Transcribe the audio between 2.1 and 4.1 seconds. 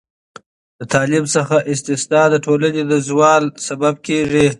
د ټولنې د زوال لامل